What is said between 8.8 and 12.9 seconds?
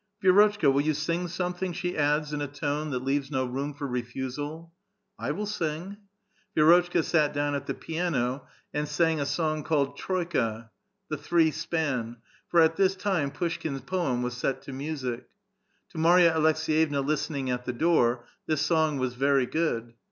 sang a song called "Troika" (The Three Span), for at